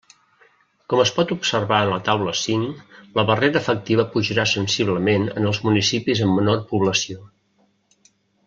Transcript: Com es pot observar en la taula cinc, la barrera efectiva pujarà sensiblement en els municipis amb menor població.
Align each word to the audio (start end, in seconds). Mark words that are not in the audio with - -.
Com 0.93 1.01
es 1.01 1.11
pot 1.17 1.33
observar 1.35 1.81
en 1.87 1.91
la 1.91 1.99
taula 2.07 2.33
cinc, 2.43 2.95
la 3.19 3.27
barrera 3.29 3.61
efectiva 3.65 4.07
pujarà 4.15 4.47
sensiblement 4.55 5.29
en 5.37 5.51
els 5.53 5.63
municipis 5.69 6.27
amb 6.29 6.39
menor 6.41 6.65
població. 6.73 7.23